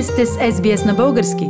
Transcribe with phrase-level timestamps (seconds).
[0.00, 1.44] Вие сте с SBS на български.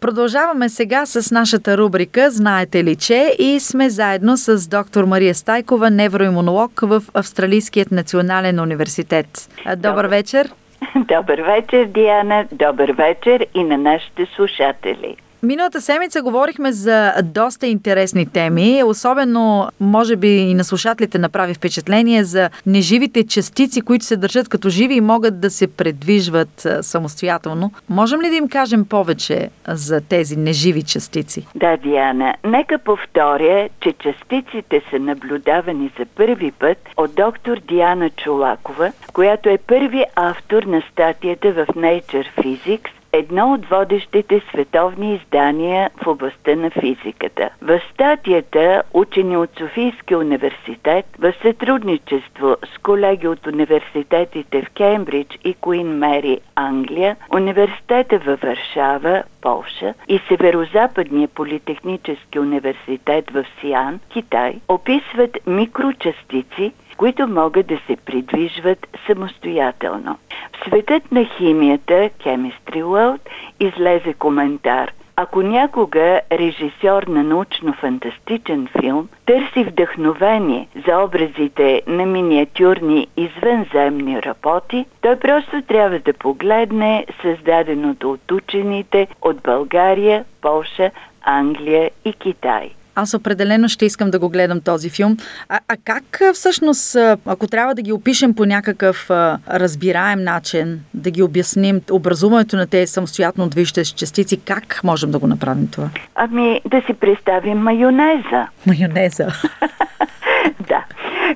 [0.00, 3.34] Продължаваме сега с нашата рубрика Знаете ли че?
[3.38, 9.26] И сме заедно с доктор Мария Стайкова, невроимунолог в Австралийският национален университет.
[9.58, 10.50] Добър, Добър вечер!
[10.96, 12.44] Добър вечер, Диана!
[12.52, 15.16] Добър вечер и на нашите слушатели!
[15.44, 22.24] Миналата седмица говорихме за доста интересни теми, особено, може би и на слушателите направи впечатление
[22.24, 27.72] за неживите частици, които се държат като живи и могат да се предвижват самостоятелно.
[27.88, 31.46] Можем ли да им кажем повече за тези неживи частици?
[31.54, 32.34] Да, Диана.
[32.44, 39.58] Нека повторя, че частиците са наблюдавани за първи път от доктор Диана Чулакова, която е
[39.58, 46.70] първи автор на статията в Nature Physics едно от водещите световни издания в областта на
[46.70, 47.50] физиката.
[47.62, 55.54] В статията учени от Софийския университет в сътрудничество с колеги от университетите в Кембридж и
[55.54, 65.38] Куин Мери, Англия, университета във Варшава, Полша и Северо-Западния политехнически университет в Сиан, Китай, описват
[65.46, 70.18] микрочастици, които могат да се придвижват самостоятелно.
[70.52, 73.20] В светът на химията Chemistry World
[73.60, 84.22] излезе коментар– ако някога режисьор на научно-фантастичен филм търси вдъхновение за образите на миниатюрни извънземни
[84.22, 90.90] работи, той просто трябва да погледне създаденото от учените от България, Полша,
[91.22, 92.70] Англия и Китай.
[92.94, 95.16] Аз определено ще искам да го гледам този филм.
[95.48, 101.10] А, а как всъщност, ако трябва да ги опишем по някакъв а, разбираем начин, да
[101.10, 105.88] ги обясним образуването на тези самостоятелно движещи частици, как можем да го направим това?
[106.14, 108.46] Ами да си представим майонеза.
[108.66, 109.26] Майонеза.
[110.68, 110.84] да.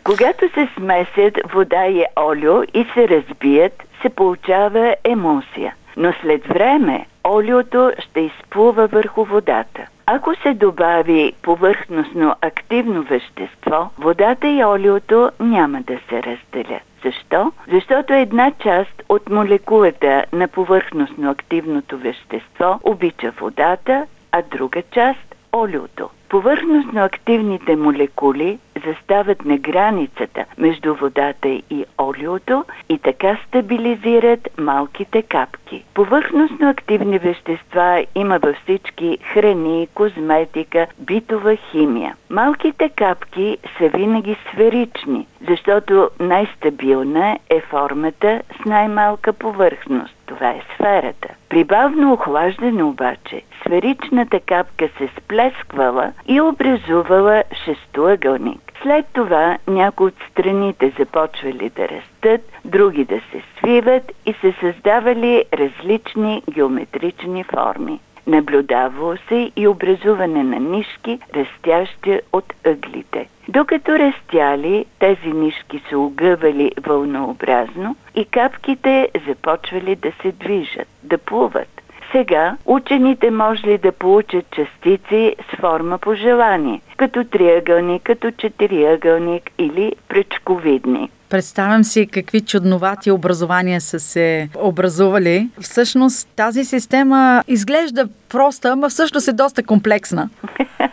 [0.04, 5.74] Когато се смесят вода и олио и се разбият, се получава емулсия.
[5.96, 9.86] Но след време олиото ще изплува върху водата.
[10.10, 16.82] Ако се добави повърхностно активно вещество, водата и олиото няма да се разделят.
[17.04, 17.52] Защо?
[17.72, 26.10] Защото една част от молекулата на повърхностно активното вещество обича водата, а друга част– олиото.
[26.28, 35.84] Повърхностно активните молекули застават на границата между водата и олиото и така стабилизират малките капки.
[35.94, 42.16] Повърхностно активни вещества има във всички храни, козметика, битова химия.
[42.30, 50.17] Малките капки са винаги сферични, защото най-стабилна е формата с най-малка повърхност.
[50.28, 51.28] Това е сферата.
[51.48, 58.72] При бавно охлаждане обаче, сферичната капка се сплесквала и образувала шестоъгълник.
[58.82, 65.44] След това някои от страните започвали да растат, други да се свиват и се създавали
[65.52, 68.00] различни геометрични форми.
[68.28, 73.28] Наблюдавало се и образуване на нишки, растящи от ъглите.
[73.48, 81.77] Докато растяли, тези нишки се огъвали вълнообразно и капките започвали да се движат, да плуват.
[82.12, 89.50] Сега учените може ли да получат частици с форма по желание, като триъгълник, като четириъгълник
[89.58, 91.10] или пречковидник.
[91.30, 95.48] Представям си какви чудновати образования са се образували.
[95.60, 100.28] Всъщност тази система изглежда проста, но всъщност е доста комплексна.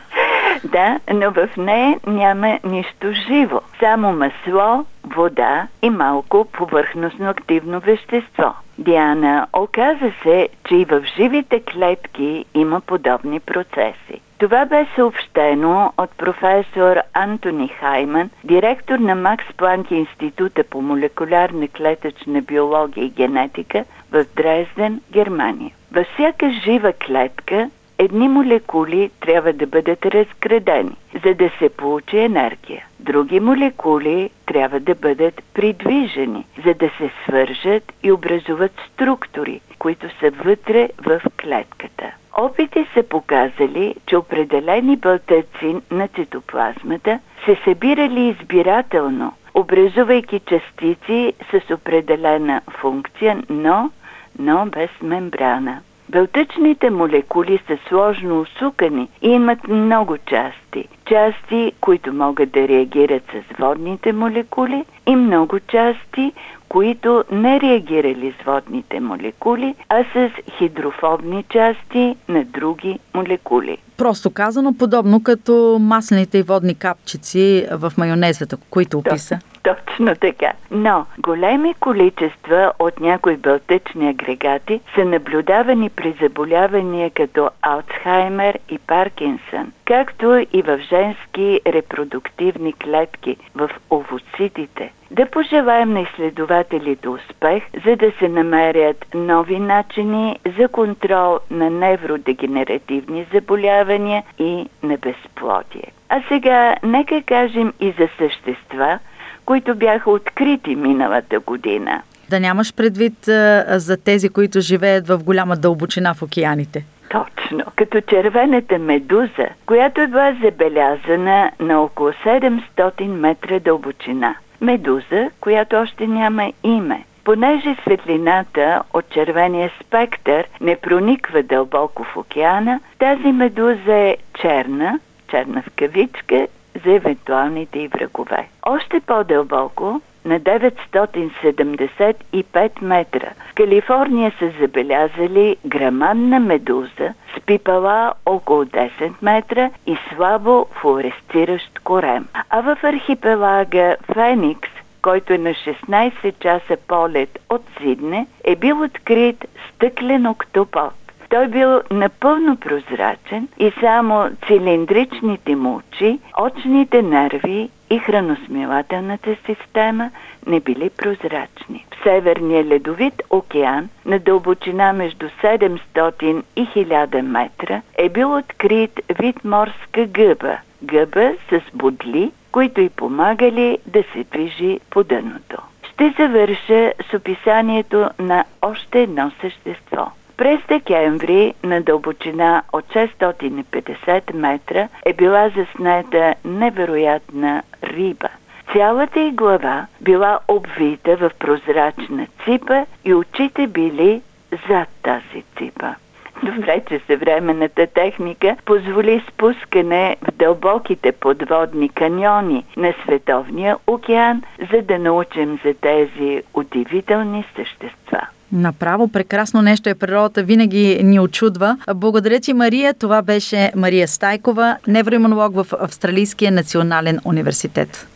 [0.72, 3.62] Да, но в нея няма нищо живо.
[3.80, 8.53] Само масло, вода и малко повърхностно активно вещество.
[8.78, 14.22] Диана, оказа се, че и в живите клетки има подобни процеси.
[14.38, 22.42] Това бе съобщено от професор Антони Хайман, директор на Макс Планк Института по молекулярна клетъчна
[22.42, 25.72] биология и генетика в Дрезден, Германия.
[25.92, 30.95] Във всяка жива клетка Едни молекули трябва да бъдат разградени,
[31.25, 32.85] за да се получи енергия.
[33.00, 40.31] Други молекули трябва да бъдат придвижени, за да се свържат и образуват структури, които са
[40.31, 42.12] вътре в клетката.
[42.38, 52.62] Опити са показали, че определени бълтъци на цитоплазмата се събирали избирателно, образувайки частици с определена
[52.71, 53.91] функция, но,
[54.39, 55.81] но без мембрана.
[56.10, 60.88] Белтъчните молекули са сложно усукани и имат много части.
[61.06, 66.31] Части, които могат да реагират с водните молекули и много части,
[66.69, 73.78] които не реагирали с водните молекули, а с хидрофобни части на други молекули.
[73.98, 79.40] Просто казано, подобно като маслените и водни капчици в майонезата, които описа.
[79.65, 80.51] Точно така.
[80.71, 89.71] Но големи количества от някои белтъчни агрегати са наблюдавани при заболявания като Алцхаймер и Паркинсън,
[89.85, 94.91] както и в женски репродуктивни клетки в овоцитите.
[95.12, 103.25] Да пожелаем на изследователите успех, за да се намерят нови начини за контрол на невродегенеративни
[103.33, 105.91] заболявания и на безплодие.
[106.09, 109.00] А сега нека кажем и за същества,
[109.45, 112.01] които бяха открити миналата година.
[112.30, 116.86] Да нямаш предвид а, за тези, които живеят в голяма дълбочина в океаните.
[117.09, 124.36] Точно, като червената медуза, която е била забелязана на около 700 метра дълбочина.
[124.62, 127.06] Медуза, която още няма име.
[127.24, 135.00] Понеже светлината от червения спектър не прониква дълбоко в океана, тази медуза е черна,
[135.30, 136.48] черна в кавичка,
[136.86, 138.48] за евентуалните и врагове.
[138.63, 149.12] Още по-дълбоко, на 975 метра, в Калифорния са забелязали грамадна медуза с пипала около 10
[149.22, 152.27] метра и слабо флуоресциращ корем.
[152.50, 154.69] А в архипелага Феникс
[155.06, 160.94] който е на 16 часа полет от Сидне, е бил открит стъклен октопод.
[161.36, 170.12] Той бил напълно прозрачен и само цилиндричните му очи, очните нерви и храносмилателната система
[170.48, 171.86] не били прозрачни.
[171.92, 179.46] В Северния ледовит океан на дълбочина между 700 и 1000 метра е бил открит вид
[179.46, 180.58] морска гъба.
[180.84, 185.58] Гъба с бодли, които й помагали да се движи по дъното.
[185.94, 194.88] Ще завърша с описанието на още едно същество– през декември на дълбочина от 650 метра
[195.06, 198.30] е била заснета невероятна риба.
[198.74, 204.22] Цялата й глава била обвита в прозрачна ципа и очите били
[204.70, 205.96] зад тази ципа.
[206.44, 215.00] Добре, че съвременната техника позволи спускане в дълбоките подводни каньони на Световния океан, за да
[215.00, 218.25] научим за тези удивителни същества.
[218.56, 221.78] Направо прекрасно нещо е природата, винаги ни очудва.
[221.96, 222.94] Благодаря ти, Мария.
[222.94, 228.07] Това беше Мария Стайкова, невроимунолог в Австралийския национален университет.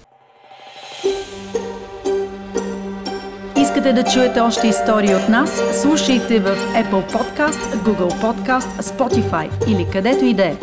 [3.58, 5.62] Искате да чуете още истории от нас?
[5.82, 10.56] Слушайте в Apple Podcast, Google Podcast, Spotify или където и да е.